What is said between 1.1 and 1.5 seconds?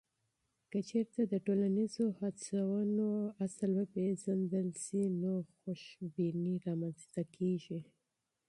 د